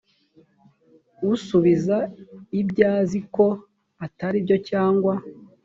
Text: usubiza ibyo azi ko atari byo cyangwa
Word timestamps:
usubiza 1.31 1.97
ibyo 2.59 2.83
azi 2.97 3.19
ko 3.35 3.45
atari 4.05 4.37
byo 4.45 4.57
cyangwa 4.69 5.13